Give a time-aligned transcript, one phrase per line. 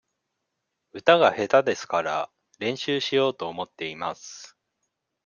[0.93, 4.57] 歌が下手ですから、練習しようと思っています。